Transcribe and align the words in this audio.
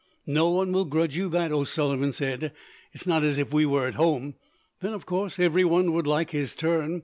"No 0.25 0.49
one 0.49 0.71
will 0.71 0.85
grudge 0.85 1.15
you 1.15 1.29
that," 1.29 1.51
O'Sullivan 1.51 2.11
said. 2.11 2.41
"It 2.45 2.53
is 2.93 3.05
not 3.05 3.23
as 3.23 3.37
if 3.37 3.53
we 3.53 3.67
were 3.67 3.85
at 3.85 3.93
home. 3.93 4.33
Then, 4.81 4.93
of 4.93 5.05
course, 5.05 5.37
everyone 5.37 5.93
would 5.93 6.07
like 6.07 6.31
his 6.31 6.55
turn. 6.55 6.99